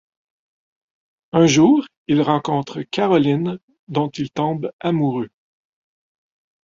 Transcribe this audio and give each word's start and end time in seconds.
Un 1.31 1.45
jour, 1.45 1.85
il 2.07 2.23
rencontre 2.23 2.81
Caroline 2.81 3.59
dont 3.87 4.09
il 4.09 4.31
tombe 4.31 4.71
amoureux. 4.79 5.29